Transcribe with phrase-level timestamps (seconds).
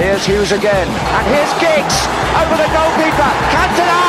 [0.00, 2.06] Here's Hughes again, and here's Giggs
[2.40, 3.30] over the goalkeeper.
[3.52, 4.00] Cantona!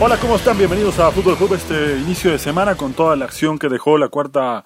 [0.00, 0.56] Hola, ¿cómo están?
[0.56, 4.08] Bienvenidos a Fútbol Club este inicio de semana con toda la acción que dejó la
[4.08, 4.64] cuarta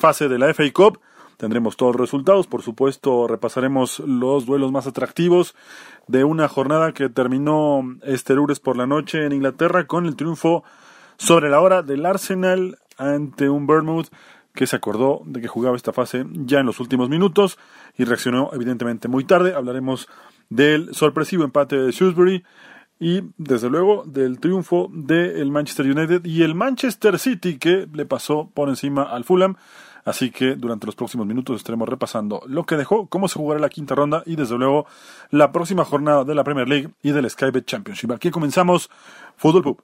[0.00, 0.98] fase de la FA Cup.
[1.36, 5.54] Tendremos todos los resultados, por supuesto repasaremos los duelos más atractivos
[6.06, 10.64] de una jornada que terminó este lunes por la noche en Inglaterra con el triunfo
[11.16, 14.08] sobre la hora del Arsenal ante un Bournemouth
[14.54, 17.58] que se acordó de que jugaba esta fase ya en los últimos minutos
[17.96, 19.54] y reaccionó evidentemente muy tarde.
[19.54, 20.08] Hablaremos
[20.48, 22.42] del sorpresivo empate de Shrewsbury
[22.98, 28.50] y desde luego del triunfo del Manchester United y el Manchester City que le pasó
[28.52, 29.56] por encima al Fulham.
[30.04, 33.68] Así que durante los próximos minutos estaremos repasando lo que dejó, cómo se jugará la
[33.68, 34.86] quinta ronda y desde luego
[35.30, 38.12] la próxima jornada de la Premier League y del Skybet Championship.
[38.12, 38.90] Aquí comenzamos
[39.36, 39.82] Fútbol Pub.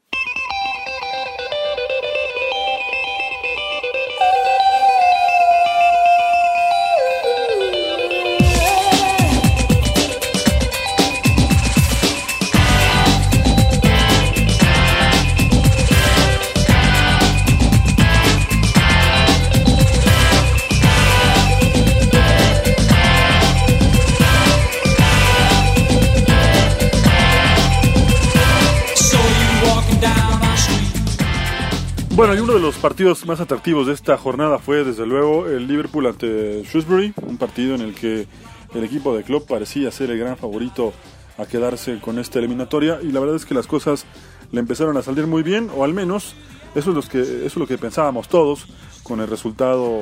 [32.87, 37.75] Partidos más atractivos de esta jornada fue desde luego el Liverpool ante Shrewsbury, un partido
[37.75, 38.29] en el que
[38.77, 40.93] el equipo de Klopp parecía ser el gran favorito
[41.37, 44.07] a quedarse con esta eliminatoria y la verdad es que las cosas
[44.53, 46.37] le empezaron a salir muy bien, o al menos
[46.77, 48.69] eso es, lo que, eso es lo que pensábamos todos,
[49.03, 50.01] con el resultado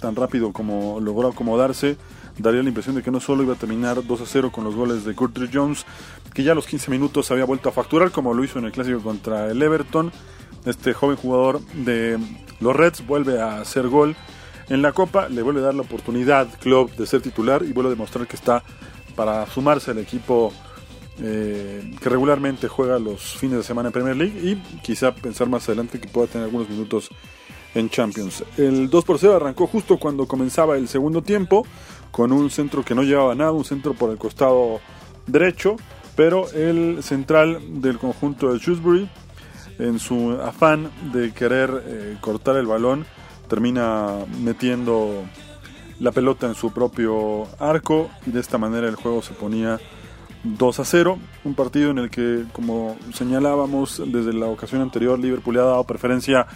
[0.00, 1.96] tan rápido como logró acomodarse,
[2.38, 4.74] daría la impresión de que no solo iba a terminar 2 a 0 con los
[4.74, 5.86] goles de Curtis Jones,
[6.34, 8.72] que ya a los 15 minutos había vuelto a facturar, como lo hizo en el
[8.72, 10.10] clásico contra el Everton,
[10.66, 12.18] este joven jugador de
[12.60, 14.16] los Reds vuelve a hacer gol
[14.68, 17.90] en la Copa, le vuelve a dar la oportunidad Club de ser titular y vuelve
[17.90, 18.62] a demostrar que está
[19.14, 20.52] para sumarse al equipo
[21.18, 25.66] eh, que regularmente juega los fines de semana en Premier League y quizá pensar más
[25.68, 27.08] adelante que pueda tener algunos minutos
[27.74, 28.44] en Champions.
[28.56, 31.66] El 2 por 0 arrancó justo cuando comenzaba el segundo tiempo
[32.10, 34.80] con un centro que no llevaba nada, un centro por el costado
[35.26, 35.76] derecho,
[36.16, 39.08] pero el central del conjunto de Shrewsbury
[39.78, 43.06] en su afán de querer eh, cortar el balón,
[43.48, 44.10] termina
[44.42, 45.24] metiendo
[46.00, 49.78] la pelota en su propio arco y de esta manera el juego se ponía
[50.44, 51.18] 2 a 0.
[51.44, 55.84] Un partido en el que, como señalábamos desde la ocasión anterior, Liverpool le ha dado
[55.84, 56.46] preferencia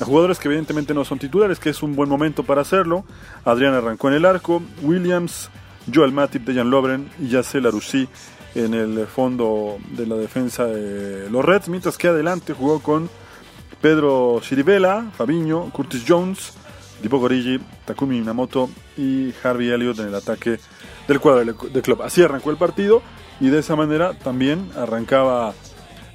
[0.00, 3.04] a jugadores que evidentemente no son titulares, que es un buen momento para hacerlo.
[3.44, 5.50] Adrián arrancó en el arco, Williams,
[5.92, 8.08] Joel Matip, Dejan Lovren y Yacel Arussi
[8.54, 13.08] en el fondo de la defensa de los Reds, mientras que adelante jugó con
[13.80, 16.52] Pedro Chirivella, Fabiño, Curtis Jones,
[17.02, 20.58] Dipo Gorigi, Takumi Minamoto y Harvey Elliott en el ataque
[21.06, 22.02] del cuadro del club.
[22.02, 23.02] Así arrancó el partido
[23.40, 25.54] y de esa manera también arrancaba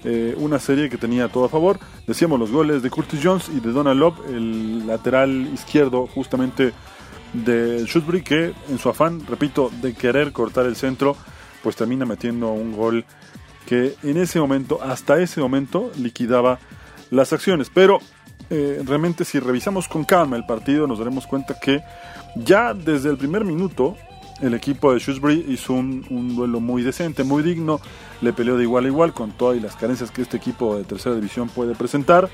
[0.03, 1.79] eh, una serie que tenía todo a favor.
[2.05, 6.73] Decíamos los goles de Curtis Jones y de Donald Love, el lateral izquierdo justamente
[7.31, 11.15] de Shrewsbury, que en su afán, repito, de querer cortar el centro,
[11.63, 13.05] pues termina metiendo un gol
[13.65, 16.59] que en ese momento, hasta ese momento, liquidaba
[17.09, 17.71] las acciones.
[17.73, 17.99] Pero
[18.49, 21.81] eh, realmente si revisamos con calma el partido nos daremos cuenta que
[22.35, 23.95] ya desde el primer minuto
[24.41, 27.79] el equipo de Shrewsbury hizo un, duelo muy decente, muy digno,
[28.21, 31.15] le peleó de igual a igual con todas las carencias que este equipo de tercera
[31.15, 32.29] división puede presentar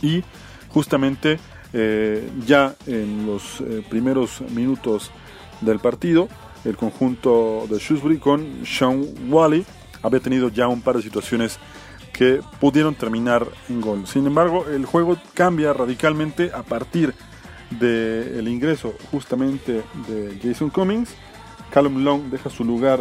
[0.00, 0.24] y
[0.68, 1.38] justamente
[1.72, 5.12] eh, ya en los eh, primeros minutos
[5.60, 6.28] del partido
[6.64, 9.64] el conjunto de Shrewsbury con Sean Wally
[10.02, 11.58] había tenido ya un par de situaciones
[12.12, 14.06] que pudieron terminar en gol.
[14.06, 17.14] Sin embargo, el juego cambia radicalmente a partir
[17.70, 21.10] del ingreso justamente de Jason Cummings.
[21.72, 23.00] Callum Long deja su lugar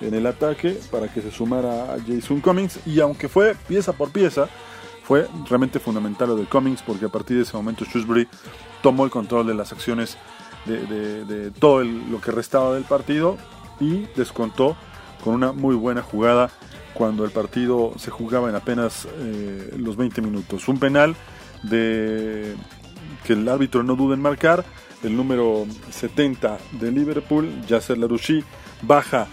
[0.00, 4.10] en el ataque para que se sumara a Jason Cummings y aunque fue pieza por
[4.10, 4.48] pieza,
[5.04, 8.28] fue realmente fundamental lo de Cummings porque a partir de ese momento Shrewsbury
[8.82, 10.16] tomó el control de las acciones
[10.66, 13.36] de, todo lo que restaba del partido
[13.80, 14.76] y descontó
[15.24, 16.50] con una muy buena jugada
[16.94, 20.68] cuando el partido se jugaba en apenas eh, los 20 minutos.
[20.68, 21.16] Un penal
[21.62, 22.54] de
[23.24, 24.64] que el árbitro no duda en marcar,
[25.02, 28.44] el número 70 de Liverpool, Yasser Larouchi,
[28.82, 29.26] baja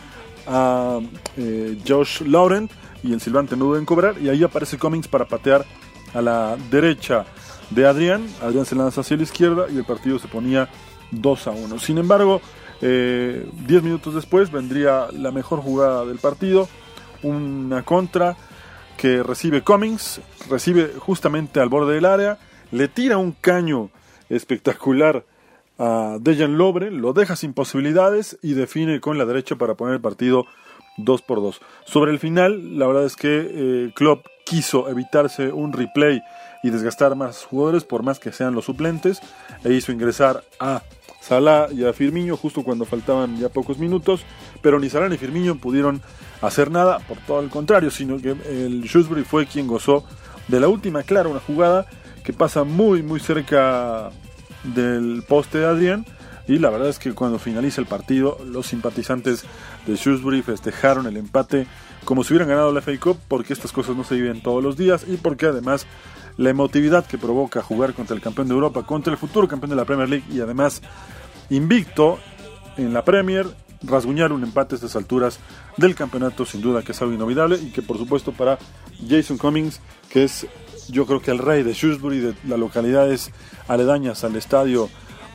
[0.47, 0.99] a
[1.37, 2.71] eh, Josh Laurent
[3.03, 5.65] y el silbante no duda en cobrar y ahí aparece Cummings para patear
[6.13, 7.25] a la derecha
[7.69, 8.27] de Adrián.
[8.41, 10.69] Adrián se lanza hacia la izquierda y el partido se ponía
[11.11, 11.79] 2 a 1.
[11.79, 12.41] Sin embargo,
[12.81, 16.69] 10 eh, minutos después vendría la mejor jugada del partido,
[17.23, 18.37] una contra
[18.97, 22.37] que recibe Cummings, recibe justamente al borde del área,
[22.71, 23.89] le tira un caño
[24.29, 25.25] espectacular
[25.77, 30.01] a Dejan Lobre, lo deja sin posibilidades y define con la derecha para poner el
[30.01, 30.45] partido
[30.97, 31.61] 2 por 2.
[31.85, 36.21] Sobre el final, la verdad es que eh, Klopp quiso evitarse un replay
[36.63, 39.21] y desgastar más jugadores por más que sean los suplentes
[39.63, 40.83] e hizo ingresar a
[41.29, 44.21] Salah y a Firmino justo cuando faltaban ya pocos minutos,
[44.63, 46.01] pero ni Salah ni Firmino pudieron
[46.41, 50.03] hacer nada, por todo el contrario, sino que el Shrewsbury fue quien gozó
[50.47, 51.85] de la última clara, una jugada
[52.23, 54.09] que pasa muy muy cerca
[54.63, 56.05] del poste de Adrián
[56.47, 59.45] y la verdad es que cuando finaliza el partido los simpatizantes
[59.85, 61.67] de Shrewsbury festejaron el empate
[62.05, 64.75] como si hubieran ganado la FA Cup porque estas cosas no se viven todos los
[64.77, 65.85] días y porque además
[66.37, 69.75] la emotividad que provoca jugar contra el campeón de Europa, contra el futuro campeón de
[69.75, 70.81] la Premier League y además
[71.49, 72.19] invicto
[72.77, 73.45] en la Premier,
[73.83, 75.39] rasguñar un empate a estas alturas
[75.77, 78.57] del campeonato sin duda que es algo inolvidable y que por supuesto para
[79.07, 80.47] Jason Cummings, que es
[80.89, 83.31] yo creo que el rey de Shrewsbury, de las localidades
[83.67, 84.89] aledañas al estadio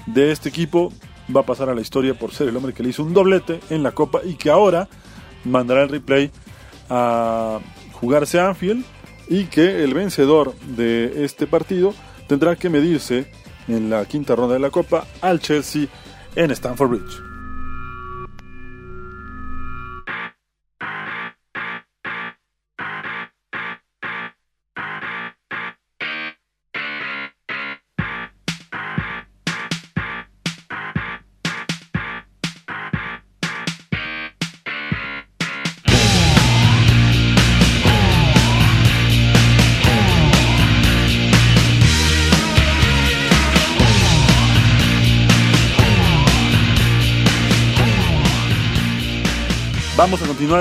[0.07, 0.93] de este equipo,
[1.35, 3.61] va a pasar a la historia por ser el hombre que le hizo un doblete
[3.71, 4.89] en la Copa y que ahora
[5.45, 6.31] mandará el replay
[6.91, 7.61] a
[7.93, 8.85] jugarse a Anfield
[9.29, 11.95] y que el vencedor de este partido
[12.27, 13.31] tendrá que medirse
[13.69, 15.87] en la quinta ronda de la Copa al Chelsea
[16.37, 17.34] en Stamford Bridge.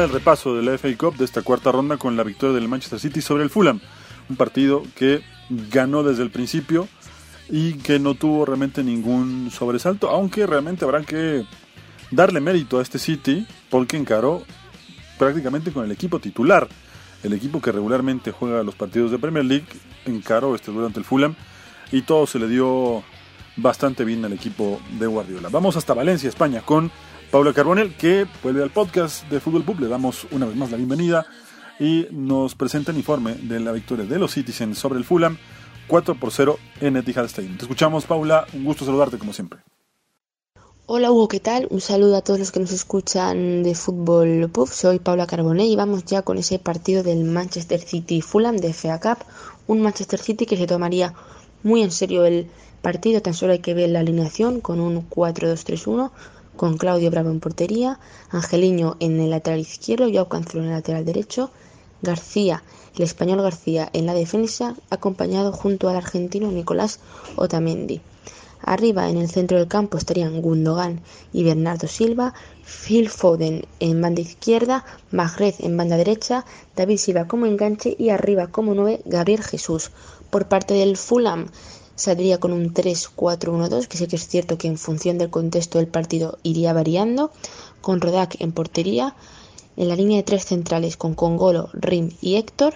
[0.01, 2.99] El repaso de la FA Cup de esta cuarta ronda con la victoria del Manchester
[2.99, 3.79] City sobre el Fulham.
[4.29, 6.87] Un partido que ganó desde el principio
[7.49, 11.45] y que no tuvo realmente ningún sobresalto, aunque realmente habrá que
[12.11, 14.43] darle mérito a este City porque encaró
[15.19, 16.67] prácticamente con el equipo titular.
[17.21, 19.67] El equipo que regularmente juega los partidos de Premier League
[20.05, 21.35] encaró este durante el Fulham
[21.91, 23.03] y todo se le dio
[23.57, 25.49] bastante bien al equipo de Guardiola.
[25.49, 26.91] Vamos hasta Valencia, España, con
[27.33, 29.79] Paula Carbonel, que vuelve al podcast de Fútbol Pub.
[29.79, 31.25] Le damos una vez más la bienvenida
[31.79, 35.39] y nos presenta el informe de la victoria de los Citizens sobre el Fulham
[35.87, 37.57] 4 por 0 en Etihad Stadium.
[37.57, 38.45] Te escuchamos, Paula.
[38.53, 39.61] Un gusto saludarte como siempre.
[40.85, 41.67] Hola Hugo, ¿qué tal?
[41.71, 44.69] Un saludo a todos los que nos escuchan de Fútbol Pub.
[44.69, 48.99] Soy Paula Carbonell y vamos ya con ese partido del Manchester City Fulham de FA
[48.99, 49.25] Cup.
[49.65, 51.15] Un Manchester City que se tomaría
[51.63, 52.51] muy en serio el
[52.83, 56.11] partido, tan solo hay que ver la alineación con un 4-2-3-1
[56.55, 61.05] con Claudio Bravo en portería, Angeliño en el lateral izquierdo, Joao Cancelo en el lateral
[61.05, 61.51] derecho,
[62.01, 62.63] García,
[62.95, 66.99] el español García en la defensa, acompañado junto al argentino Nicolás
[67.35, 68.01] Otamendi.
[68.65, 71.01] Arriba en el centro del campo estarían Gundogan
[71.33, 72.33] y Bernardo Silva,
[72.63, 76.45] Phil Foden en banda izquierda, Mahrez en banda derecha,
[76.75, 79.91] David Silva como enganche y arriba como nueve Gabriel Jesús.
[80.29, 81.47] Por parte del Fulham
[81.95, 85.87] saldría con un 3-4-1-2, que sé que es cierto que en función del contexto del
[85.87, 87.31] partido iría variando,
[87.81, 89.15] con Rodak en portería,
[89.77, 92.75] en la línea de tres centrales con Congolo, Rim y Héctor,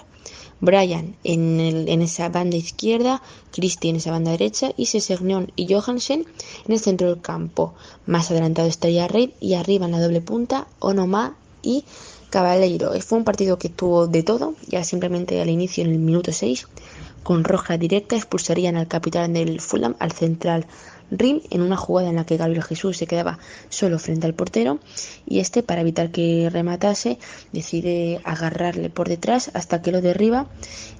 [0.60, 3.22] Brian en, en esa banda izquierda,
[3.52, 6.26] Cristi en esa banda derecha y Sesegnon y Johansen
[6.66, 7.76] en el centro del campo.
[8.08, 11.86] Más adelantado estaría Reid y arriba en la doble punta Onoma y
[12.32, 13.00] Cabaleiro.
[13.02, 16.68] Fue un partido que tuvo de todo, ya simplemente al inicio en el minuto 6
[17.28, 20.66] con roja directa expulsarían al capitán del Fulham al central
[21.12, 24.80] Rim en una jugada en la que Gabriel Jesús se quedaba solo frente al portero
[25.26, 27.20] y este para evitar que rematase
[27.52, 30.48] decide agarrarle por detrás hasta que lo derriba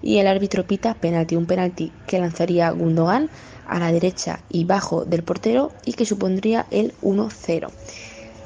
[0.02, 3.30] y el árbitro pita penalti, un penalti que lanzaría Gundogan
[3.66, 7.70] a la derecha y bajo del portero y que supondría el 1-0.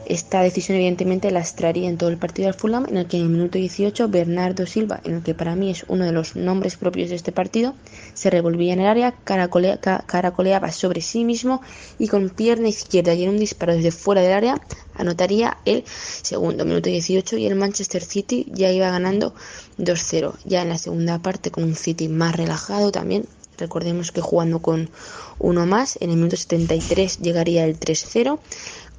[0.06, 3.30] Esta decisión evidentemente lastraría en todo el partido al Fulham, en el que en el
[3.30, 7.10] minuto 18 Bernardo Silva, en el que para mí es uno de los nombres propios
[7.10, 7.76] de este partido,
[8.14, 11.62] se revolvía en el área, caracolea, caracoleaba sobre sí mismo
[12.00, 14.62] y con pierna izquierda y en un disparo desde fuera del área
[14.96, 15.84] anotaría el
[16.22, 19.34] segundo minuto 18 y el Manchester City ya iba ganando
[19.78, 20.36] 2-0.
[20.46, 23.26] Ya en la segunda parte con un City más relajado también.
[23.58, 24.90] Recordemos que jugando con
[25.38, 28.40] uno más, en el minuto 73 llegaría el 3-0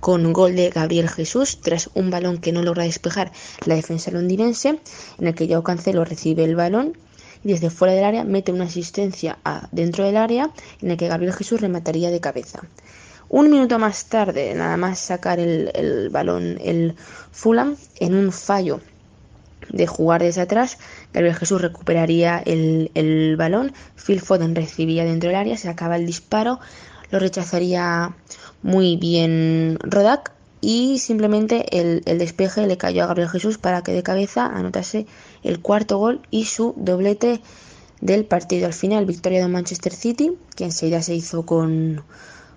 [0.02, 3.30] con gol de Gabriel Jesús tras un balón que no logra despejar
[3.66, 4.80] la defensa londinense,
[5.20, 6.98] en el que Joao Cancelo recibe el balón
[7.44, 11.06] y desde fuera del área mete una asistencia a dentro del área en el que
[11.06, 12.62] Gabriel Jesús remataría de cabeza.
[13.28, 16.96] Un minuto más tarde, nada más sacar el, balón el
[17.30, 18.80] Fulham en un fallo
[19.68, 20.78] de jugar desde atrás,
[21.12, 23.72] Gabriel Jesús recuperaría el, el balón,
[24.04, 26.58] Phil Foden recibía dentro del área, se acaba el disparo,
[27.12, 28.16] lo rechazaría
[28.62, 34.04] muy bien Rodak y simplemente el, despeje le cayó a Gabriel Jesús para que de
[34.04, 35.06] cabeza anotase
[35.42, 37.40] el cuarto gol y su doblete
[38.00, 38.66] del partido.
[38.66, 42.02] Al final, victoria de Manchester City, que enseguida se hizo con,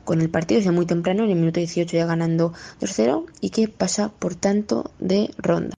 [0.03, 3.67] con el partido desde muy temprano, en el minuto 18 ya ganando 2-0 y que
[3.67, 5.73] pasa por tanto de ronda.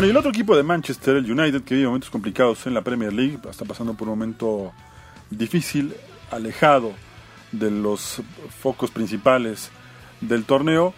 [0.00, 2.80] Bueno, y el otro equipo de Manchester, el United, que vive momentos complicados en la
[2.80, 4.72] Premier League, está pasando por un momento
[5.28, 5.92] difícil,
[6.30, 6.92] alejado
[7.52, 8.22] de los
[8.62, 9.70] focos principales
[10.22, 10.94] del torneo,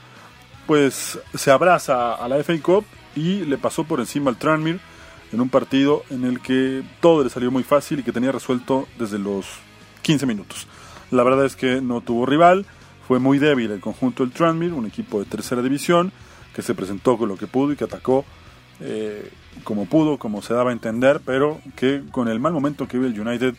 [0.68, 2.84] pues se abraza a la FA Cup
[3.16, 4.78] y le pasó por encima al Tranmere
[5.32, 8.86] en un partido en el que todo le salió muy fácil y que tenía resuelto
[9.00, 9.46] desde los
[10.02, 10.68] 15 minutos.
[11.10, 12.66] La verdad es que no tuvo rival,
[13.08, 16.12] fue muy débil el conjunto del Tranmere, un equipo de tercera división
[16.54, 18.24] que se presentó con lo que pudo y que atacó
[18.80, 19.30] eh,
[19.64, 23.10] como pudo, como se daba a entender, pero que con el mal momento que vive
[23.10, 23.54] el United,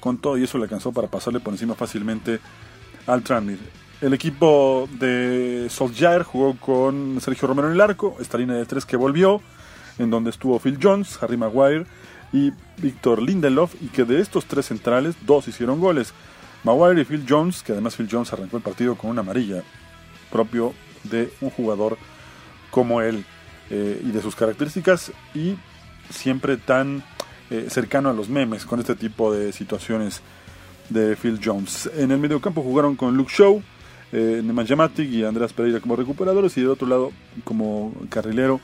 [0.00, 2.40] con todo y eso le alcanzó para pasarle por encima fácilmente
[3.06, 3.84] al Tranmere.
[4.00, 8.84] El equipo de Solskjaer jugó con Sergio Romero en el arco, esta línea de tres
[8.84, 9.40] que volvió,
[9.98, 11.86] en donde estuvo Phil Jones, Harry Maguire
[12.32, 16.12] y Víctor Lindelof, y que de estos tres centrales, dos hicieron goles.
[16.64, 19.62] Maguire y Phil Jones, que además Phil Jones arrancó el partido con una amarilla,
[20.30, 21.96] propio de un jugador
[22.70, 23.24] como él.
[23.70, 25.54] Eh, y de sus características y
[26.10, 27.02] siempre tan
[27.50, 30.20] eh, cercano a los memes con este tipo de situaciones
[30.90, 31.90] de Phil Jones.
[31.96, 33.62] En el mediocampo jugaron con Luke Shaw,
[34.12, 38.60] eh, Nemanja y Andrés Pereira como recuperadores y del otro lado como carrilero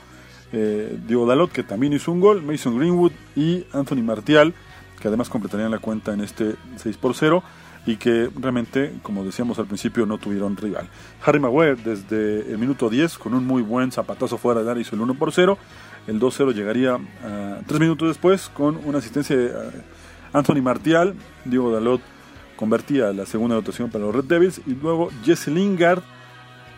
[0.52, 4.54] eh, Dalot que también hizo un gol, Mason Greenwood y Anthony Martial
[5.00, 7.42] que además completarían la cuenta en este 6 por 0
[7.86, 10.88] y que realmente, como decíamos al principio, no tuvieron rival.
[11.24, 14.94] Harry Maguire desde el minuto 10 con un muy buen zapatazo fuera de área hizo
[14.94, 15.56] el 1 por 0.
[16.06, 19.52] El 2-0 llegaría uh, tres minutos después con una asistencia de
[20.32, 21.14] Anthony Martial.
[21.44, 22.00] Diego Dalot
[22.56, 26.02] convertía la segunda anotación para los Red Devils y luego Jesse Lingard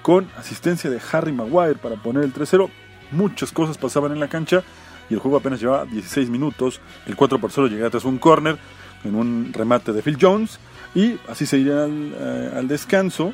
[0.02, 2.68] con asistencia de Harry Maguire para poner el 3-0.
[3.10, 4.62] Muchas cosas pasaban en la cancha
[5.10, 6.80] y el juego apenas llevaba 16 minutos.
[7.06, 8.56] El 4 por 0 llegaba tras un corner
[9.04, 10.58] en un remate de Phil Jones
[10.94, 13.32] y así se iría eh, al, descanso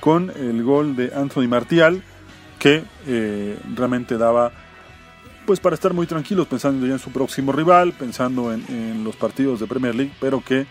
[0.00, 2.02] con el gol de Anthony Martial,
[2.58, 4.52] que eh, realmente daba
[5.46, 9.60] pues para estar muy tranquilos pensando ya en su próximo rival, pensando en, los partidos
[9.60, 10.66] de Premier League, pero que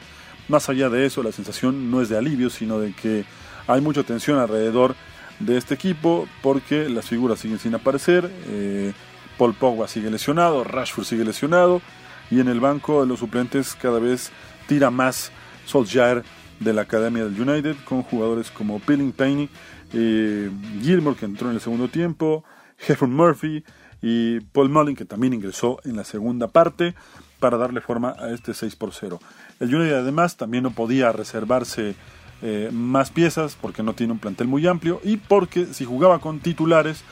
[0.49, 3.25] más allá de eso la sensación no es de alivio, sino de que
[3.65, 4.95] hay mucha tensión alrededor
[5.39, 8.93] de este equipo porque las figuras siguen sin aparecer, eh,
[9.39, 11.81] Paul Pogba sigue lesionado, Rashford sigue lesionado
[12.29, 14.31] y en el banco de los suplentes cada vez
[14.67, 15.31] tira más
[15.67, 16.23] Solskjaer
[16.59, 19.49] de la Academia del United, con jugadores como Pilling Payne,
[19.93, 20.49] eh,
[20.81, 22.43] Gilmore, que entró en el segundo tiempo,
[22.77, 23.63] Jeffrey Murphy
[24.01, 26.95] y Paul Mullin, que también ingresó en la segunda parte
[27.39, 29.19] para darle forma a este 6 por 0.
[29.59, 31.95] El United además también no podía reservarse
[32.41, 36.39] eh, más piezas porque no tiene un plantel muy amplio y porque si jugaba con
[36.39, 37.03] titulares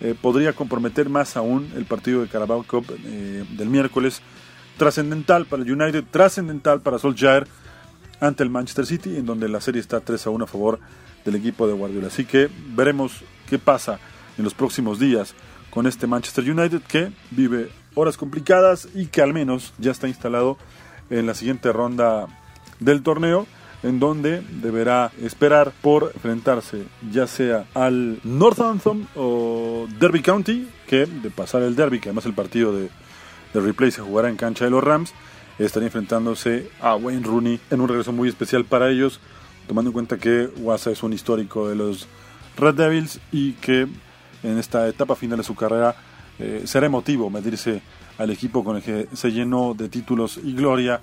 [0.00, 4.22] eh, podría comprometer más aún el partido de Carabao Cup eh, del miércoles.
[4.78, 7.46] Trascendental para el United, trascendental para Solskjaer
[8.22, 10.78] ante el Manchester City, en donde la serie está 3 a 1 a favor
[11.24, 12.06] del equipo de Guardiola.
[12.06, 13.98] Así que veremos qué pasa
[14.38, 15.34] en los próximos días
[15.70, 20.56] con este Manchester United que vive horas complicadas y que al menos ya está instalado
[21.10, 22.28] en la siguiente ronda
[22.78, 23.46] del torneo
[23.82, 31.30] en donde deberá esperar por enfrentarse ya sea al Northampton o Derby County, que de
[31.30, 32.88] pasar el Derby, que además el partido de,
[33.52, 35.12] de replay se jugará en cancha de los Rams,
[35.66, 39.20] estaría enfrentándose a Wayne Rooney en un regreso muy especial para ellos,
[39.66, 42.06] tomando en cuenta que Wasa es un histórico de los
[42.56, 43.88] Red Devils y que
[44.42, 45.94] en esta etapa final de su carrera
[46.38, 47.82] eh, será emotivo medirse
[48.18, 51.00] al equipo con el que se llenó de títulos y gloria,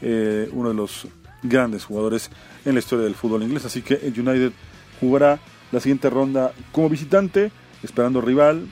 [0.00, 1.06] eh, uno de los
[1.42, 2.30] grandes jugadores
[2.64, 3.64] en la historia del fútbol inglés.
[3.64, 4.52] Así que el United
[5.00, 5.38] jugará
[5.72, 7.50] la siguiente ronda como visitante,
[7.82, 8.66] esperando rival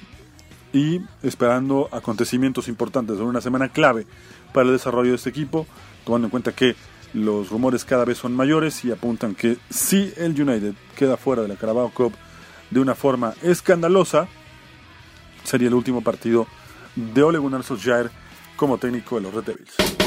[0.73, 4.07] y esperando acontecimientos importantes en una semana clave
[4.53, 5.67] para el desarrollo de este equipo,
[6.05, 6.77] tomando en cuenta que
[7.15, 11.49] los rumores cada vez son mayores y apuntan que si el United queda fuera de
[11.49, 12.15] la Carabao Cup
[12.71, 14.29] de una forma escandalosa,
[15.45, 16.47] sería el último partido
[16.97, 18.11] de Ole Gunnar Solskjaer
[18.57, 20.02] como técnico de los Red Devils.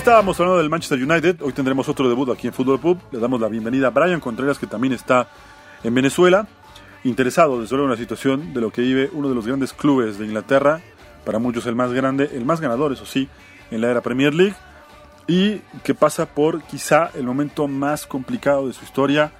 [0.00, 2.98] Estábamos hablando del Manchester United, hoy tendremos otro debut aquí en Fútbol Pub.
[3.12, 5.28] Le damos la bienvenida a Brian Contreras, que también está
[5.84, 6.48] en Venezuela,
[7.04, 10.18] interesado desde luego en la situación de lo que vive uno de los grandes clubes
[10.18, 10.80] de Inglaterra,
[11.26, 13.28] para muchos el más grande, el más ganador, eso sí,
[13.70, 14.54] en la era Premier League,
[15.26, 19.32] y que pasa por quizá el momento más complicado de su historia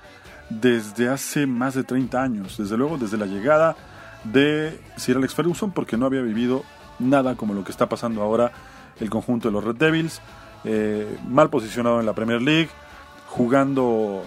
[0.50, 3.76] desde hace más de 30 años, desde luego desde la llegada
[4.24, 6.64] de Sir Alex Ferguson, porque no había vivido
[6.98, 8.52] nada como lo que está pasando ahora
[9.00, 10.20] el conjunto de los Red Devils,
[10.64, 12.68] eh, mal posicionado en la Premier League,
[13.26, 14.24] jugando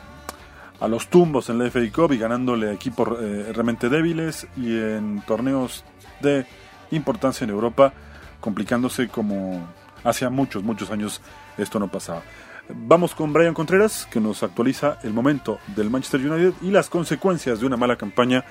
[0.80, 4.78] a los tumbos en la FA Cup y ganándole a equipos eh, realmente débiles y
[4.78, 5.84] en torneos
[6.22, 6.46] de
[6.92, 7.94] importancia en Europa,
[8.40, 9.66] complicándose como
[10.04, 11.22] hace muchos, muchos años
[11.58, 12.22] esto no pasaba.
[12.70, 17.60] Vamos con Brian Contreras, que nos actualiza el momento del Manchester United y las consecuencias
[17.60, 18.46] de una mala campaña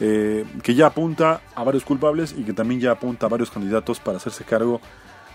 [0.00, 4.00] eh, que ya apunta a varios culpables y que también ya apunta a varios candidatos
[4.00, 4.80] para hacerse cargo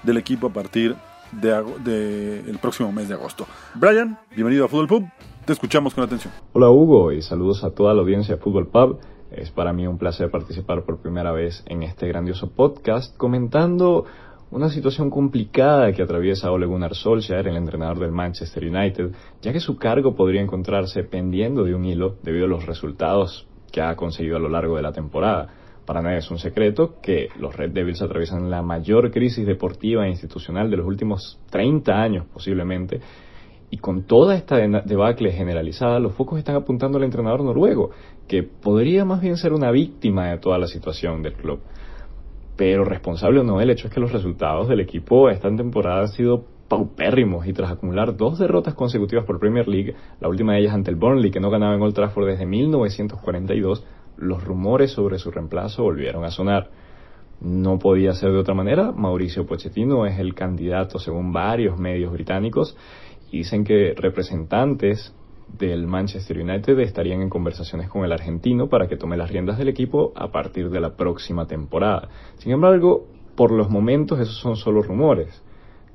[0.04, 0.96] del equipo a partir
[1.32, 3.46] de, el próximo mes de agosto.
[3.76, 5.06] Brian, bienvenido a Fútbol Pub,
[5.46, 6.34] te escuchamos con atención.
[6.54, 9.00] Hola Hugo y saludos a toda la audiencia de Fútbol Pub.
[9.32, 14.06] Es para mí un placer participar por primera vez en este grandioso podcast comentando
[14.52, 19.12] una situación complicada que atraviesa Ole Gunnar Solskjaer, el entrenador del Manchester United,
[19.42, 23.82] ya que su cargo podría encontrarse pendiendo de un hilo debido a los resultados que
[23.82, 25.50] ha conseguido a lo largo de la temporada.
[25.88, 30.10] Para nadie es un secreto que los Red Devils atraviesan la mayor crisis deportiva e
[30.10, 33.00] institucional de los últimos 30 años posiblemente,
[33.70, 37.92] y con toda esta debacle generalizada, los focos están apuntando al entrenador noruego,
[38.28, 41.62] que podría más bien ser una víctima de toda la situación del club.
[42.58, 46.10] Pero responsable o no, el hecho es que los resultados del equipo esta temporada han
[46.10, 50.74] sido paupérrimos y tras acumular dos derrotas consecutivas por Premier League, la última de ellas
[50.74, 53.86] ante el Burnley que no ganaba en Old Trafford desde 1942,
[54.18, 56.70] los rumores sobre su reemplazo volvieron a sonar.
[57.40, 62.76] No podía ser de otra manera, Mauricio Pochettino es el candidato según varios medios británicos
[63.32, 65.14] y dicen que representantes
[65.48, 69.70] del Manchester United estarían en conversaciones con el argentino para que tome las riendas del
[69.70, 72.10] equipo a partir de la próxima temporada.
[72.38, 75.42] Sin embargo, por los momentos esos son solo rumores.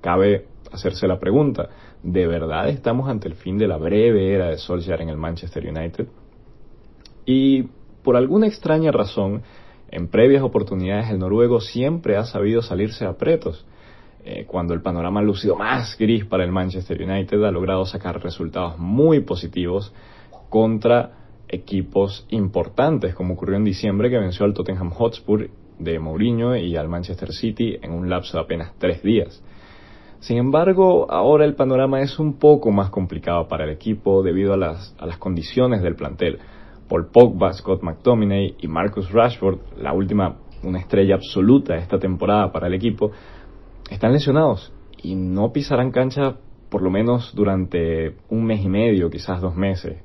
[0.00, 1.68] Cabe hacerse la pregunta,
[2.02, 5.66] ¿de verdad estamos ante el fin de la breve era de Solskjaer en el Manchester
[5.66, 6.06] United?
[7.26, 7.68] Y
[8.02, 9.42] por alguna extraña razón,
[9.90, 13.66] en previas oportunidades el noruego siempre ha sabido salirse a pretos.
[14.24, 18.22] Eh, cuando el panorama ha lucido más gris para el Manchester United, ha logrado sacar
[18.22, 19.92] resultados muy positivos
[20.48, 21.12] contra
[21.48, 26.88] equipos importantes, como ocurrió en diciembre que venció al Tottenham Hotspur de Mourinho y al
[26.88, 29.42] Manchester City en un lapso de apenas tres días.
[30.20, 34.56] Sin embargo, ahora el panorama es un poco más complicado para el equipo debido a
[34.56, 36.38] las, a las condiciones del plantel.
[36.88, 42.66] Paul Pogba, Scott McTominay y Marcus Rashford, la última una estrella absoluta esta temporada para
[42.66, 43.10] el equipo,
[43.90, 46.36] están lesionados y no pisarán cancha
[46.68, 49.98] por lo menos durante un mes y medio, quizás dos meses,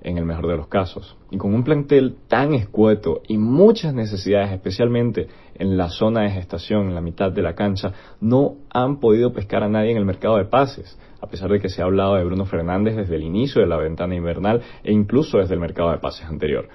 [0.00, 1.16] en el mejor de los casos.
[1.30, 6.88] Y con un plantel tan escueto y muchas necesidades, especialmente en la zona de gestación,
[6.88, 10.38] en la mitad de la cancha, no han podido pescar a nadie en el mercado
[10.38, 13.60] de pases, a pesar de que se ha hablado de Bruno Fernández desde el inicio
[13.60, 16.68] de la ventana invernal e incluso desde el mercado de pases anterior.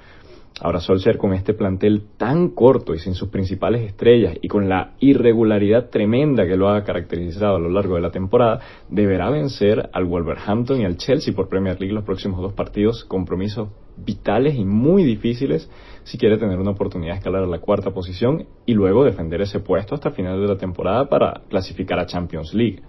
[0.59, 4.91] Ahora Solskjaer con este plantel tan corto y sin sus principales estrellas y con la
[4.99, 10.05] irregularidad tremenda que lo ha caracterizado a lo largo de la temporada, deberá vencer al
[10.05, 15.03] Wolverhampton y al Chelsea por Premier League los próximos dos partidos, compromisos vitales y muy
[15.03, 15.69] difíciles
[16.03, 19.61] si quiere tener una oportunidad de escalar a la cuarta posición y luego defender ese
[19.61, 22.81] puesto hasta final de la temporada para clasificar a Champions League.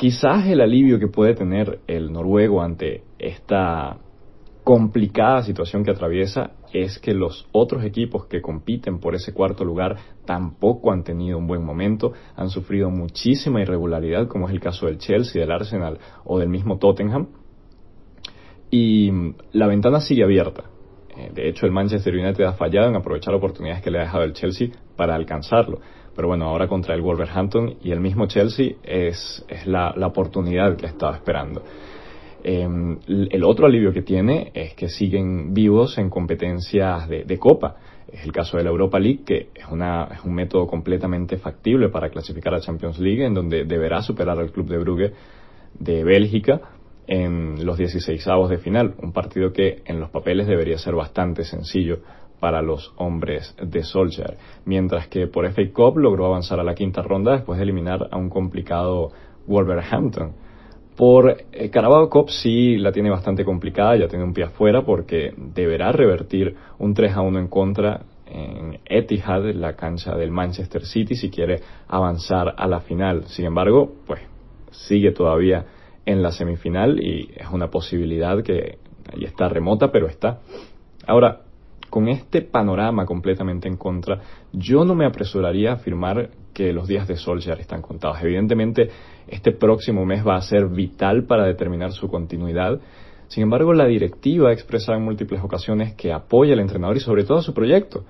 [0.00, 3.98] Quizás el alivio que puede tener el noruego ante esta
[4.64, 9.98] complicada situación que atraviesa es que los otros equipos que compiten por ese cuarto lugar
[10.24, 14.96] tampoco han tenido un buen momento, han sufrido muchísima irregularidad, como es el caso del
[14.96, 17.26] Chelsea, del Arsenal o del mismo Tottenham.
[18.70, 19.10] Y
[19.52, 20.64] la ventana sigue abierta.
[21.14, 24.24] Eh, de hecho, el Manchester United ha fallado en aprovechar oportunidades que le ha dejado
[24.24, 25.80] el Chelsea para alcanzarlo.
[26.14, 30.76] Pero bueno, ahora contra el Wolverhampton y el mismo Chelsea es, es la, la oportunidad
[30.76, 31.62] que estaba esperando.
[32.42, 37.76] Em, el otro alivio que tiene es que siguen vivos en competencias de, Copa.
[38.10, 41.90] Es el caso de la Europa League, que es, una, es un método completamente factible
[41.90, 45.12] para clasificar a Champions League, en donde deberá superar al Club de Brugge
[45.78, 46.60] de Bélgica
[47.06, 48.94] en los 16 de final.
[49.02, 51.98] Un partido que en los papeles debería ser bastante sencillo
[52.40, 54.36] para los hombres de Solskjaer.
[54.64, 58.16] Mientras que por FA Cup logró avanzar a la quinta ronda después de eliminar a
[58.16, 59.12] un complicado
[59.46, 60.32] Wolverhampton.
[60.96, 65.32] Por eh, Carabao Cup sí la tiene bastante complicada, ya tiene un pie afuera porque
[65.36, 71.16] deberá revertir un 3 a 1 en contra en Etihad, la cancha del Manchester City,
[71.16, 73.24] si quiere avanzar a la final.
[73.26, 74.20] Sin embargo, pues
[74.70, 75.66] sigue todavía
[76.06, 78.78] en la semifinal y es una posibilidad que
[79.12, 80.40] ahí está remota, pero está.
[81.06, 81.40] Ahora,
[81.90, 84.20] con este panorama completamente en contra,
[84.52, 88.18] yo no me apresuraría a afirmar que los días de sol ya están contados.
[88.22, 88.88] Evidentemente,
[89.26, 92.80] este próximo mes va a ser vital para determinar su continuidad.
[93.28, 97.24] Sin embargo, la directiva ha expresado en múltiples ocasiones que apoya al entrenador y sobre
[97.24, 98.04] todo a su proyecto.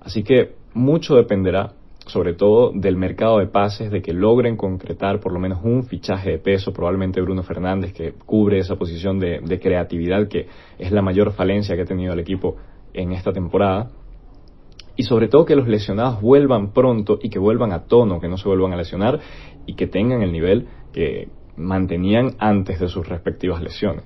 [0.00, 1.72] Así que mucho dependerá,
[2.06, 6.30] sobre todo, del mercado de pases, de que logren concretar por lo menos un fichaje
[6.30, 10.46] de peso, probablemente Bruno Fernández, que cubre esa posición de creatividad que
[10.78, 12.56] es la mayor falencia que ha tenido el equipo
[12.94, 13.90] en esta temporada.
[14.96, 18.36] Y sobre todo que los lesionados vuelvan pronto y que vuelvan a tono, que no
[18.36, 19.20] se vuelvan a lesionar
[19.66, 24.04] y que tengan el nivel que mantenían antes de sus respectivas lesiones.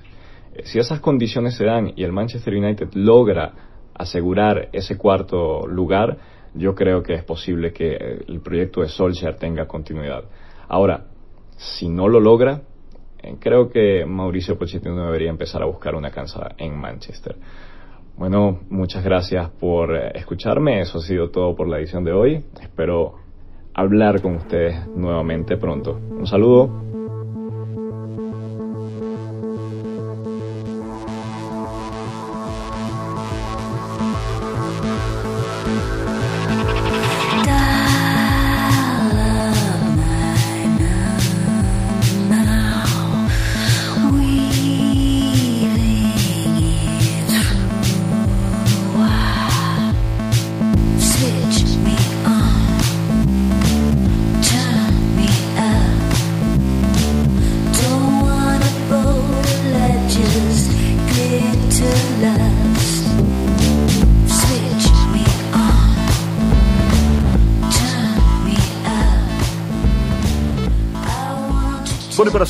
[0.55, 3.53] Eh, si esas condiciones se dan y el Manchester United logra
[3.95, 6.18] asegurar ese cuarto lugar,
[6.55, 7.95] yo creo que es posible que
[8.27, 10.25] el proyecto de Solskjaer tenga continuidad.
[10.68, 11.07] Ahora,
[11.57, 12.62] si no lo logra,
[13.23, 17.37] eh, creo que Mauricio Pochettino debería empezar a buscar una casa en Manchester.
[18.16, 20.81] Bueno, muchas gracias por eh, escucharme.
[20.81, 22.44] Eso ha sido todo por la edición de hoy.
[22.61, 23.14] Espero
[23.75, 25.98] hablar con ustedes nuevamente pronto.
[26.11, 27.02] Un saludo.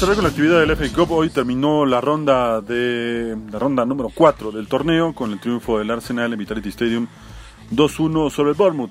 [0.06, 4.50] Cerrar la actividad del FA Cup, hoy terminó la ronda de la ronda número 4
[4.50, 7.06] del torneo con el triunfo del Arsenal en Vitality Stadium
[7.70, 8.90] 2-1 sobre el Bournemouth.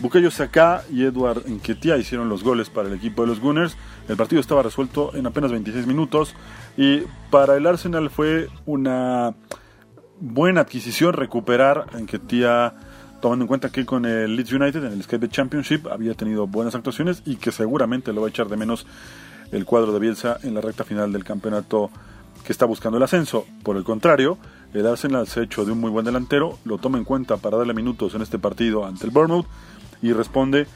[0.00, 3.74] Bukayo Saka y Edward Nketiah hicieron los goles para el equipo de los Gunners.
[4.06, 6.34] El partido estaba resuelto en apenas 26 minutos
[6.76, 9.34] y para el Arsenal fue una
[10.20, 12.74] buena adquisición recuperar a Nketiah
[13.22, 16.74] tomando en cuenta que con el Leeds United en el Sky Championship había tenido buenas
[16.74, 18.86] actuaciones y que seguramente lo va a echar de menos
[19.52, 21.90] el cuadro de Bielsa en la recta final del campeonato
[22.44, 23.46] que está buscando el ascenso.
[23.62, 24.38] Por el contrario,
[24.72, 27.56] el Arsenal se ha hecho de un muy buen delantero, lo toma en cuenta para
[27.56, 29.46] darle minutos en este partido ante el Bournemouth
[30.02, 30.66] y responde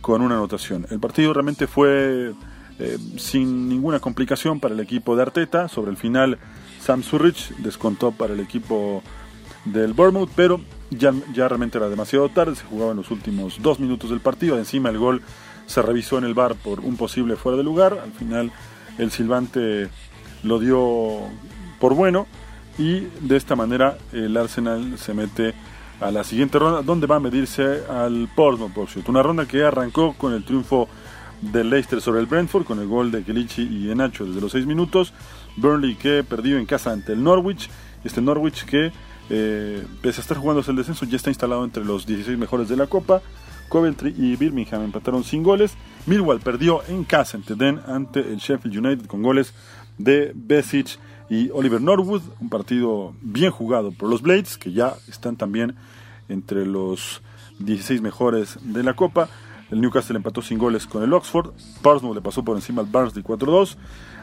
[0.00, 0.86] con una anotación.
[0.90, 2.32] El partido realmente fue
[2.78, 5.68] eh, sin ninguna complicación para el equipo de Arteta.
[5.68, 6.38] Sobre el final,
[6.80, 9.02] Sam Surrich descontó para el equipo
[9.64, 13.80] del Bournemouth, pero ya, ya realmente era demasiado tarde, se jugaba en los últimos dos
[13.80, 14.58] minutos del partido.
[14.58, 15.22] Encima el gol
[15.66, 18.00] se revisó en el bar por un posible fuera de lugar.
[18.02, 18.52] Al final
[18.98, 19.88] el silbante
[20.42, 21.18] lo dio
[21.80, 22.26] por bueno
[22.78, 25.54] y de esta manera el Arsenal se mete
[26.00, 30.32] a la siguiente ronda donde va a medirse al Portsmouth Una ronda que arrancó con
[30.32, 30.88] el triunfo
[31.40, 34.66] del Leicester sobre el Brentford con el gol de Kelichi y Enacho desde los seis
[34.66, 35.12] minutos.
[35.56, 37.68] Burnley que perdió en casa ante el Norwich.
[38.02, 38.92] Este Norwich que
[39.30, 42.76] eh, pese a estar jugándose el descenso, ya está instalado entre los 16 mejores de
[42.76, 43.22] la Copa.
[43.68, 45.74] Coventry y Birmingham empataron sin goles.
[46.06, 49.54] Millwall perdió en casa en Den ante el Sheffield United con goles
[49.98, 50.98] de Besic
[51.28, 52.22] y Oliver Norwood.
[52.40, 55.74] Un partido bien jugado por los Blades, que ya están también
[56.28, 57.22] entre los
[57.58, 59.28] 16 mejores de la Copa.
[59.70, 61.52] El Newcastle empató sin goles con el Oxford.
[61.82, 63.76] Portsmouth le pasó por encima al Barnsley 4-2.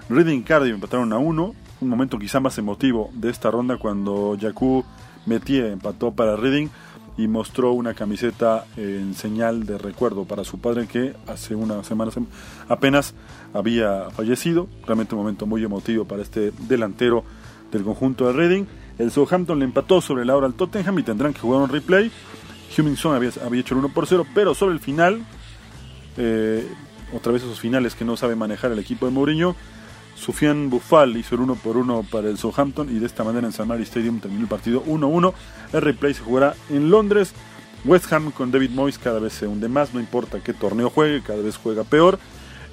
[0.09, 1.55] Reading Cardiff empataron a 1.
[1.81, 4.85] Un momento quizá más emotivo de esta ronda cuando Jakub
[5.25, 6.69] Metier empató para Reading
[7.21, 12.15] y mostró una camiseta en señal de recuerdo para su padre que hace unas semanas
[12.67, 13.13] apenas
[13.53, 14.67] había fallecido.
[14.87, 17.23] Realmente un momento muy emotivo para este delantero
[17.71, 18.65] del conjunto de Reading.
[18.97, 22.11] El Southampton le empató sobre la hora al Tottenham y tendrán que jugar un replay.
[22.75, 23.29] Hummingson había,
[23.59, 25.21] hecho el 1 por 0, pero sobre el final,
[26.17, 26.67] eh,
[27.13, 29.55] otra vez esos finales que no sabe manejar el equipo de Mourinho,
[30.21, 33.53] Sufian Bufal hizo el 1 por 1 para el Southampton y de esta manera en
[33.53, 35.33] San Mary Stadium terminó el partido 1-1.
[35.73, 37.33] El replay se jugará en Londres.
[37.85, 41.23] West Ham con David Moyes cada vez se hunde más, no importa qué torneo juegue,
[41.23, 42.19] cada vez juega peor.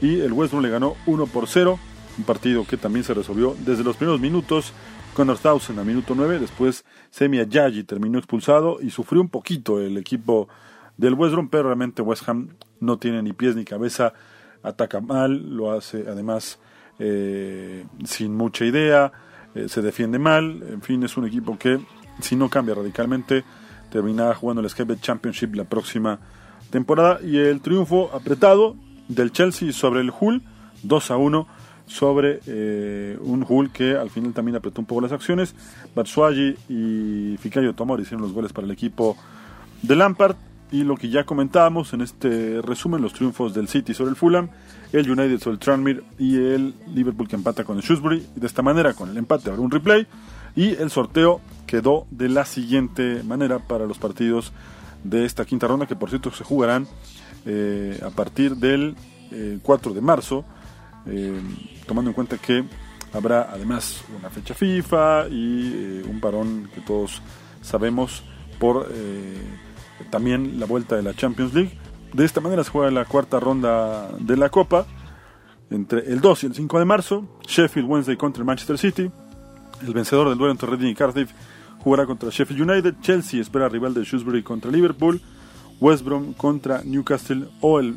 [0.03, 1.79] Y el West Brom le ganó 1 por 0,
[2.19, 4.75] un partido que también se resolvió desde los primeros minutos.
[5.15, 9.97] Connor Townsend a minuto 9, después Semi Ajayi terminó expulsado y sufrió un poquito el
[9.97, 10.49] equipo
[10.99, 14.13] del West Brom, pero realmente West Ham no tiene ni pies ni cabeza,
[14.63, 16.59] ataca mal, lo hace además
[16.99, 19.13] eh, sin mucha idea,
[19.55, 21.81] eh, se defiende mal, en fin, es un equipo que
[22.21, 23.45] si no cambia radicalmente
[23.91, 26.19] terminará jugando el Skype Championship la próxima
[26.71, 28.77] temporada y el triunfo apretado
[29.09, 30.43] del Chelsea sobre el Hull
[30.83, 31.47] 2 a 1
[31.87, 35.55] sobre eh, un Hull que al final también apretó un poco las acciones.
[35.95, 39.17] Batsuagi y Fikayo Tomori hicieron los goles para el equipo
[39.83, 40.37] de Lampard.
[40.71, 44.51] Y lo que ya comentábamos en este resumen, los triunfos del City sobre el Fulham,
[44.93, 48.27] el United sobre el Tranmere y el Liverpool que empata con el Shrewsbury.
[48.37, 50.07] De esta manera, con el empate habrá un replay.
[50.55, 54.53] Y el sorteo quedó de la siguiente manera para los partidos
[55.05, 56.87] de esta quinta ronda, que por cierto se jugarán
[57.47, 58.95] eh, a partir del
[59.63, 60.45] 4 eh, de marzo,
[61.07, 61.41] eh,
[61.87, 62.65] tomando en cuenta que
[63.13, 67.23] habrá además una fecha FIFA y un parón que todos
[67.63, 68.23] sabemos
[68.59, 68.89] por
[70.11, 71.79] también la vuelta de la Champions League.
[72.13, 74.87] De esta manera se juega la cuarta ronda de la Copa
[75.71, 77.39] entre el 2 y el 5 de marzo.
[77.47, 79.11] Sheffield Wednesday contra el Manchester City.
[79.87, 81.31] El vencedor del duelo entre Reading y Cardiff
[81.83, 82.95] jugará contra Sheffield United.
[83.01, 85.21] Chelsea espera rival de Shrewsbury contra Liverpool.
[85.81, 87.97] West Brom contra Newcastle o el,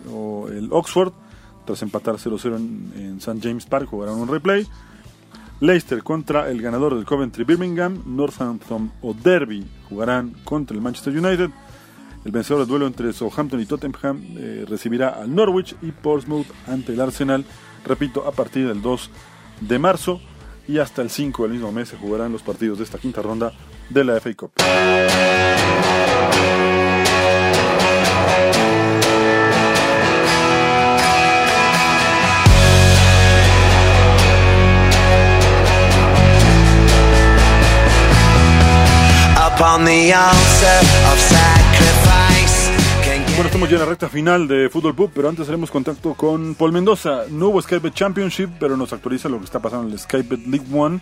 [0.71, 1.13] Oxford.
[1.65, 3.39] Tras empatar 0-0 en, en St.
[3.41, 4.67] James Park jugarán un replay.
[5.61, 8.03] Leicester contra el ganador del Coventry Birmingham.
[8.05, 11.49] Northampton o Derby jugarán contra el Manchester United.
[12.23, 16.93] El vencedor del duelo entre Southampton y Tottenham eh, recibirá al Norwich y Portsmouth ante
[16.93, 17.43] el Arsenal,
[17.85, 19.09] repito, a partir del 2
[19.61, 20.21] de marzo
[20.67, 23.51] y hasta el 5 del mismo mes se jugarán los partidos de esta quinta ronda
[23.89, 24.51] de la FA Cup.
[43.41, 46.53] Bueno, estamos ya en la recta final de Fútbol Pub, pero antes haremos contacto con
[46.53, 47.23] Paul Mendoza.
[47.31, 50.67] No hubo Skype Championship, pero nos actualiza lo que está pasando en el Skype League
[50.71, 51.01] One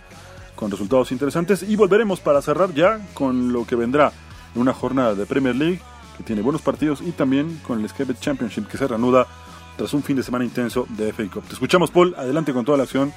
[0.55, 1.63] con resultados interesantes.
[1.63, 4.13] Y volveremos para cerrar ya con lo que vendrá
[4.55, 5.81] en una jornada de Premier League
[6.15, 9.27] que tiene buenos partidos y también con el Skype Championship que se reanuda
[9.75, 11.43] tras un fin de semana intenso de FA Cup.
[11.43, 12.15] Te escuchamos, Paul.
[12.17, 13.11] Adelante con toda la acción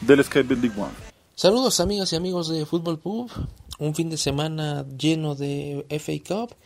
[0.00, 0.90] del Skype League One.
[1.36, 3.30] Saludos, amigas y amigos de Fútbol Pub.
[3.78, 6.56] Un fin de semana lleno de FA Cup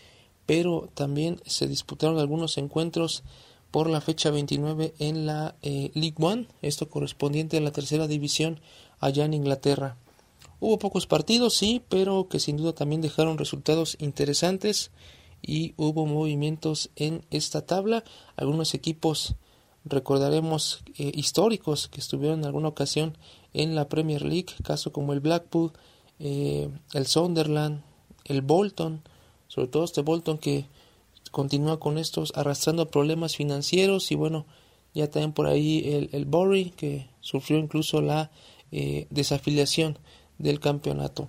[0.49, 3.23] pero también se disputaron algunos encuentros
[3.71, 8.59] por la fecha 29 en la eh, League One, esto correspondiente a la tercera división
[8.99, 9.99] allá en Inglaterra.
[10.59, 14.91] Hubo pocos partidos, sí, pero que sin duda también dejaron resultados interesantes
[15.43, 18.03] y hubo movimientos en esta tabla.
[18.35, 19.35] Algunos equipos
[19.85, 23.19] recordaremos eh, históricos que estuvieron en alguna ocasión
[23.53, 25.73] en la Premier League, caso como el Blackpool,
[26.21, 27.83] eh, el Sunderland,
[28.25, 29.03] el Bolton,
[29.49, 30.67] sobre todo este Bolton que
[31.31, 34.47] continúa con estos arrastrando problemas financieros y bueno,
[34.95, 38.31] ya también por ahí el, el Bury que sufrió incluso la
[38.71, 39.99] eh, desafiliación
[40.39, 41.29] del campeonato.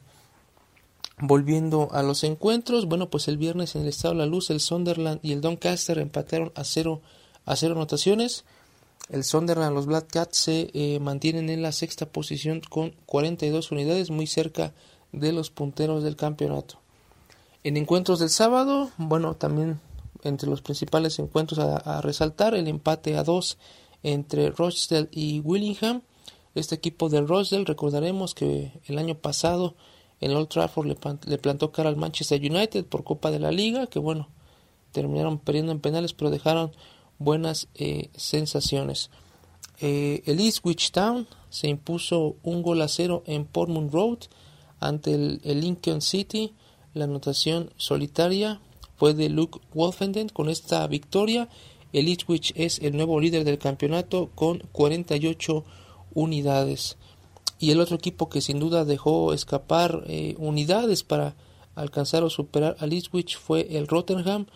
[1.22, 4.60] Volviendo a los encuentros, bueno, pues el viernes en el Estado de la Luz el
[4.60, 7.02] Sunderland y el Doncaster empataron a cero,
[7.46, 8.46] a cero anotaciones.
[9.10, 14.12] El Sunderland, los Black Cats se eh, mantienen en la sexta posición con 42 unidades,
[14.12, 14.74] muy cerca
[15.12, 16.80] de los punteros del campeonato.
[17.70, 19.80] En encuentros del sábado, bueno, también
[20.24, 23.60] entre los principales encuentros a, resaltar el empate a dos
[24.02, 26.02] entre Rochdale y Willingham.
[26.56, 29.76] Este equipo de Rochdale, recordaremos que el año pasado
[30.20, 34.00] en Old Trafford le, plantó cara al Manchester United por Copa de la Liga, que
[34.00, 34.30] bueno,
[34.92, 36.72] terminaron perdiendo en penales, pero dejaron
[37.20, 39.12] buenas eh, sensaciones.
[39.80, 44.22] Eh, el Eastwich Town se impuso un gol a cero en Portman Road
[44.80, 46.56] ante el, Lincoln City.
[46.94, 48.62] La anotación solitaria
[48.98, 50.30] fue de Luke Wolfenden.
[50.30, 51.48] Con esta victoria,
[51.94, 55.64] el Eastwich es el nuevo líder del campeonato con 48
[56.16, 56.98] unidades.
[57.60, 61.36] Y el otro equipo que sin duda dejó escapar eh, unidades para
[61.76, 64.48] alcanzar o superar al Eastwich fue el Rotherham,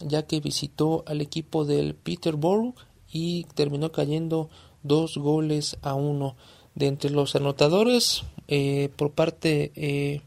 [0.00, 2.74] ya que visitó al equipo del Peterborough
[3.10, 4.48] y terminó cayendo
[4.82, 6.36] dos goles a uno.
[6.74, 10.20] De entre los anotadores, eh, por parte eh,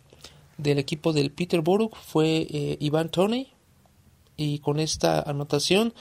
[0.59, 3.47] del equipo del Peterborough fue eh, Ivan Tony
[4.35, 5.93] y con esta anotación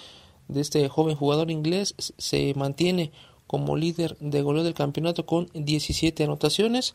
[0.48, 3.12] de este joven jugador inglés se mantiene
[3.46, 6.94] como líder de goleo del campeonato con 17 anotaciones.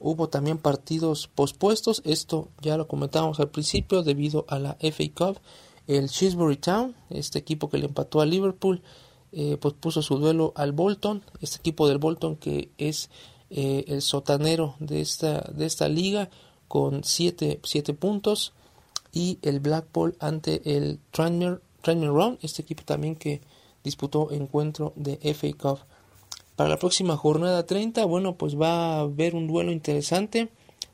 [0.00, 5.38] Hubo también partidos pospuestos, esto ya lo comentábamos al principio debido a la FA Cup.
[5.86, 8.82] El Chisbury Town, este equipo que le empató a Liverpool,
[9.32, 13.10] eh, pues puso su duelo al Bolton, este equipo del Bolton que es
[13.50, 16.30] eh, el sotanero de esta, de esta liga
[16.74, 17.60] con 7
[17.96, 18.52] puntos
[19.12, 23.42] y el Blackpool ante el Tranmere, Tranmere este equipo también que
[23.84, 25.78] disputó encuentro de FA Cup.
[26.56, 30.48] Para la próxima jornada 30, bueno, pues va a haber un duelo interesante,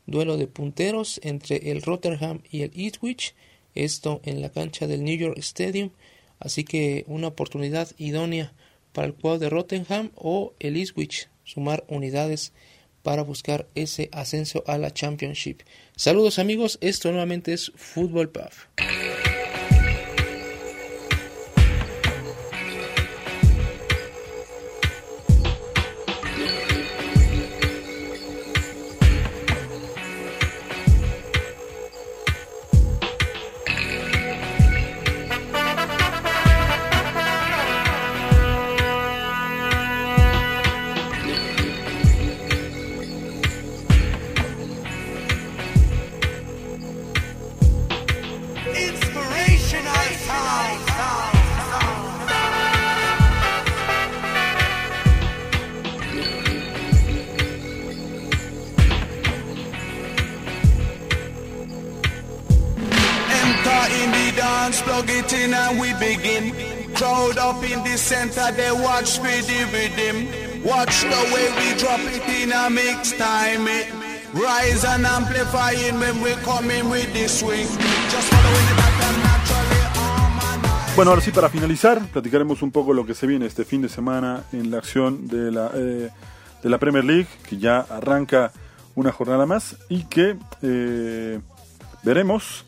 [0.04, 3.34] duelo de punteros entre el Rotterdam y el Eastwich,
[3.74, 5.92] esto en la cancha del New York Stadium,
[6.40, 8.52] así que una oportunidad idónea
[8.92, 12.52] para el cuadro de Rottenham o el Eastwich sumar unidades
[13.02, 15.60] para buscar ese ascenso a la Championship.
[15.96, 18.66] Saludos amigos, esto nuevamente es Fútbol Puff.
[80.96, 83.88] Bueno, ahora sí, para finalizar, platicaremos un poco lo que se viene este fin de
[83.88, 86.10] semana en la acción de la, eh,
[86.64, 88.50] de la Premier League, que ya arranca
[88.96, 91.38] una jornada más y que eh,
[92.02, 92.64] veremos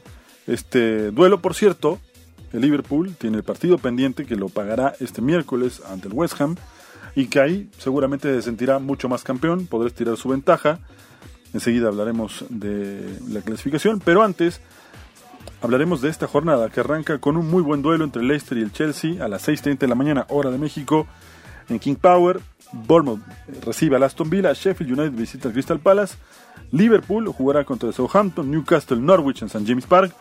[0.46, 1.98] este duelo, por cierto,
[2.52, 6.56] el Liverpool tiene el partido pendiente que lo pagará este miércoles ante el West Ham
[7.14, 10.78] y que ahí seguramente se sentirá mucho más campeón, podrá estirar su ventaja.
[11.52, 14.60] Enseguida hablaremos de la clasificación, pero antes
[15.60, 18.62] hablaremos de esta jornada que arranca con un muy buen duelo entre el Leicester y
[18.62, 21.06] el Chelsea a las 6.30 de la mañana, hora de México,
[21.68, 22.40] en King Power.
[22.72, 23.20] Bournemouth
[23.66, 26.16] recibe al Aston Villa, Sheffield United visita al Crystal Palace,
[26.70, 29.64] Liverpool jugará contra el Southampton, Newcastle, Norwich en St.
[29.66, 30.14] James Park,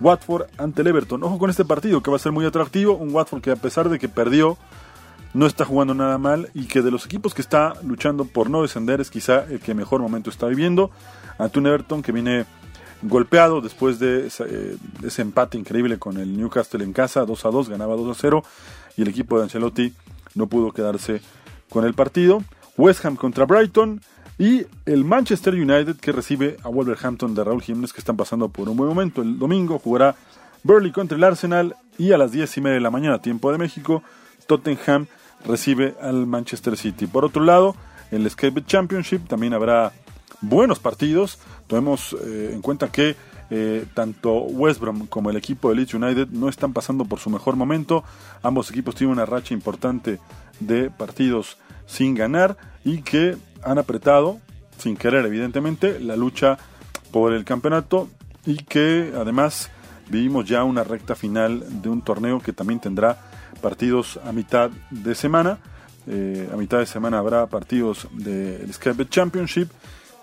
[0.00, 1.22] Watford ante el Everton.
[1.22, 2.94] Ojo con este partido que va a ser muy atractivo.
[2.96, 4.56] Un Watford que a pesar de que perdió,
[5.34, 8.62] no está jugando nada mal y que de los equipos que está luchando por no
[8.62, 10.90] descender es quizá el que mejor momento está viviendo.
[11.38, 12.46] Ante un Everton que viene
[13.02, 17.96] golpeado después de ese, empate increíble con el Newcastle en casa, 2 a 2, ganaba
[17.96, 18.44] 2 a 0
[18.96, 19.92] y el equipo de Ancelotti
[20.34, 21.20] no pudo quedarse
[21.68, 22.42] con el partido.
[22.76, 24.00] West Ham contra Brighton,
[24.38, 28.68] y el Manchester United que recibe a Wolverhampton de Raúl Jiménez que están pasando por
[28.68, 29.22] un buen momento.
[29.22, 30.16] El domingo jugará
[30.62, 33.58] Burley contra el Arsenal y a las 10 y media de la mañana, tiempo de
[33.58, 34.02] México,
[34.46, 35.06] Tottenham
[35.46, 37.06] recibe al Manchester City.
[37.06, 37.76] Por otro lado,
[38.10, 39.92] el Escape Championship también habrá
[40.40, 41.38] buenos partidos.
[41.66, 43.16] Tomemos eh, en cuenta que
[43.50, 47.30] eh, tanto West Brom como el equipo de Leeds United no están pasando por su
[47.30, 48.02] mejor momento.
[48.42, 50.18] Ambos equipos tienen una racha importante
[50.60, 54.40] de partidos sin ganar y que han apretado,
[54.78, 56.58] sin querer evidentemente, la lucha
[57.10, 58.08] por el campeonato
[58.46, 59.70] y que además
[60.08, 63.18] vivimos ya una recta final de un torneo que también tendrá
[63.62, 65.58] partidos a mitad de semana.
[66.06, 69.70] Eh, a mitad de semana habrá partidos del Skype Championship,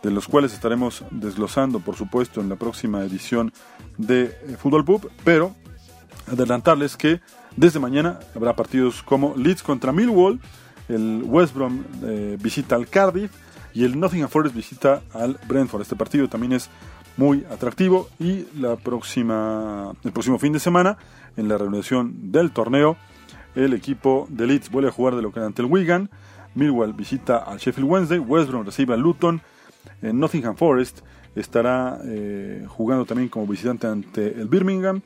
[0.03, 3.51] de los cuales estaremos desglosando, por supuesto, en la próxima edición
[3.97, 5.55] de eh, Fútbol Pub, pero
[6.27, 7.21] adelantarles que
[7.55, 10.39] desde mañana habrá partidos como Leeds contra Millwall,
[10.93, 13.31] el West Brom eh, visita al Cardiff,
[13.73, 15.81] y el Nottingham Forest visita al Brentford.
[15.81, 16.69] Este partido también es
[17.17, 20.97] muy atractivo y la próxima, el próximo fin de semana,
[21.37, 22.97] en la reunión del torneo,
[23.55, 26.09] el equipo de Leeds vuelve a jugar de local ante el Wigan,
[26.55, 29.41] Millwall visita al Sheffield Wednesday, West Brom recibe al Luton,
[30.01, 31.01] Nottingham Forest
[31.35, 35.01] estará eh, jugando también como visitante ante el Birmingham,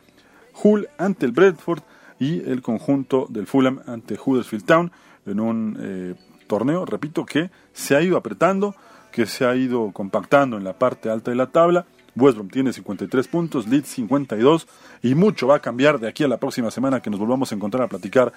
[0.64, 1.82] Hull ante el Bradford
[2.20, 4.92] y el conjunto del Fulham ante Huddersfield Town
[5.26, 6.16] en un eh,
[6.48, 8.76] torneo, repito, que se ha ido apretando,
[9.12, 11.86] que se ha ido compactando en la parte alta de la tabla.
[12.16, 14.68] West Brom tiene 53 puntos, Leeds 52
[15.04, 17.56] y mucho va a cambiar de aquí a la próxima semana que nos volvamos a
[17.56, 18.32] encontrar a platicar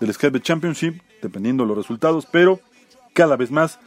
[0.00, 2.60] del Skype Championship, dependiendo de los resultados, pero
[3.14, 3.78] cada vez más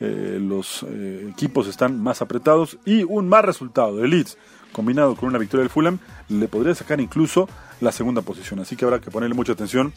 [0.00, 4.38] eh, los eh, equipos están más apretados y un más resultado de Leeds
[4.72, 5.98] combinado con una victoria del Fulham
[6.28, 7.48] le podría sacar incluso
[7.80, 8.60] la segunda posición.
[8.60, 9.92] Así que habrá que ponerle mucha atención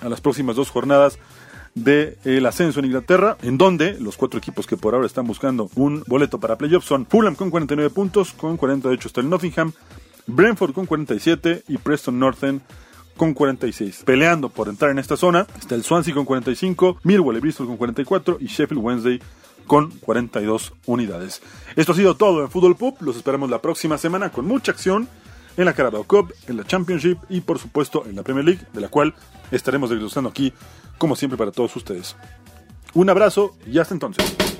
[0.00, 1.18] a las próximas dos jornadas
[1.74, 6.04] del ascenso en Inglaterra, en donde los cuatro equipos que por ahora están buscando un
[6.06, 9.72] boleto para playoffs son Fulham con 49 puntos, con 48 está el Nottingham,
[10.26, 12.62] Brentford con 47 y Preston Northern
[13.16, 14.02] con 46.
[14.04, 17.76] Peleando por entrar en esta zona está el Swansea con 45, Millwall y Bristol con
[17.76, 19.20] 44 y Sheffield Wednesday
[19.66, 21.42] con 42 unidades.
[21.76, 22.96] Esto ha sido todo en Fútbol Pub.
[23.00, 25.08] Los esperamos la próxima semana con mucha acción
[25.56, 28.80] en la Carabao Cup, en la Championship y por supuesto en la Premier League, de
[28.80, 29.14] la cual
[29.50, 30.52] estaremos desglosando aquí
[30.98, 32.16] como siempre para todos ustedes.
[32.94, 34.53] Un abrazo y hasta entonces.